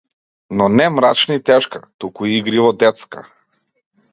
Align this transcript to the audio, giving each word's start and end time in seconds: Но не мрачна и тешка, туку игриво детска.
Но 0.61 0.69
не 0.79 0.87
мрачна 0.93 1.35
и 1.39 1.43
тешка, 1.49 1.81
туку 1.99 2.31
игриво 2.39 2.73
детска. 2.85 3.25